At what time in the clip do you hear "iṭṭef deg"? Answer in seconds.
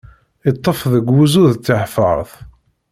0.49-1.07